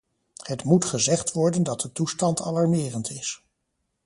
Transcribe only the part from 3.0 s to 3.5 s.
is.